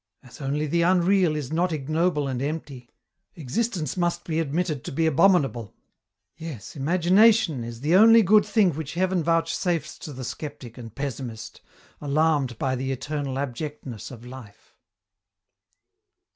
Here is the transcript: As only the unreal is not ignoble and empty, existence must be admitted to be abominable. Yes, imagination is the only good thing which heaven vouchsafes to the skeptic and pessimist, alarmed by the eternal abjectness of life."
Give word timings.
As 0.23 0.41
only 0.41 0.65
the 0.65 0.81
unreal 0.81 1.35
is 1.35 1.51
not 1.53 1.71
ignoble 1.71 2.27
and 2.27 2.41
empty, 2.41 2.89
existence 3.35 3.95
must 3.95 4.23
be 4.23 4.39
admitted 4.39 4.83
to 4.85 4.91
be 4.91 5.05
abominable. 5.05 5.75
Yes, 6.35 6.75
imagination 6.75 7.63
is 7.63 7.81
the 7.81 7.93
only 7.95 8.23
good 8.23 8.43
thing 8.43 8.71
which 8.71 8.95
heaven 8.95 9.21
vouchsafes 9.23 9.99
to 9.99 10.11
the 10.11 10.23
skeptic 10.23 10.75
and 10.75 10.95
pessimist, 10.95 11.61
alarmed 12.01 12.57
by 12.57 12.75
the 12.75 12.91
eternal 12.91 13.37
abjectness 13.37 14.09
of 14.09 14.25
life." 14.25 14.73